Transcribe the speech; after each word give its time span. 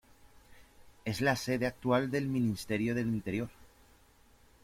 Es 1.05 1.21
la 1.21 1.35
sede 1.35 1.67
actual 1.67 2.09
del 2.09 2.25
Ministerio 2.27 2.95
del 2.95 3.05
Interior. 3.09 3.49